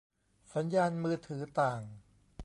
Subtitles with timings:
[0.53, 1.81] สัญญาณมือถือต่าง